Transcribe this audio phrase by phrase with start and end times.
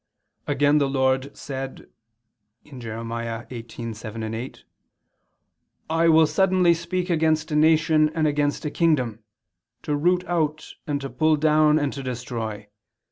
[0.47, 1.85] Again the Lord said
[2.65, 2.95] (Jer.
[3.03, 4.63] 18:7, 8):
[5.91, 9.19] "I will suddenly speak against a nation and against a kingdom,
[9.83, 12.71] to root out and to pull down and to destroy it.